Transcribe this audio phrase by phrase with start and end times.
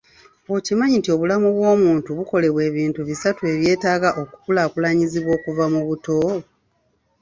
[0.55, 6.19] Okimanyi nti obulamu bw'omuntu bukolebwa ebintu bisatu ebyetaaga okukulakulanyizibwa okuva mu buto?